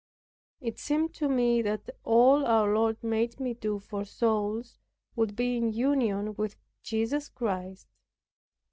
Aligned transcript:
It 0.61 0.79
seemed 0.79 1.13
to 1.13 1.29
me 1.29 1.61
that 1.61 1.91
all 2.03 2.43
our 2.47 2.73
Lord 2.73 3.03
made 3.03 3.39
me 3.39 3.53
do 3.53 3.77
for 3.77 4.03
souls, 4.03 4.79
would 5.15 5.35
be 5.35 5.55
in 5.57 5.73
union 5.73 6.33
with 6.33 6.55
Jesus 6.81 7.29
Christ. 7.29 7.87